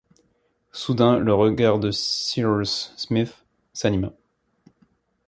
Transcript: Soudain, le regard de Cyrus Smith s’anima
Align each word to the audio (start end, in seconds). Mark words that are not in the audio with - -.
Soudain, 0.71 1.19
le 1.19 1.31
regard 1.31 1.77
de 1.77 1.91
Cyrus 1.91 2.91
Smith 2.97 3.37
s’anima 3.71 4.11